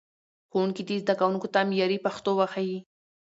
ښوونکي 0.49 0.83
دې 0.87 0.95
زدهکوونکو 1.03 1.47
ته 1.53 1.59
معیاري 1.69 1.97
پښتو 2.05 2.31
وښيي. 2.37 2.77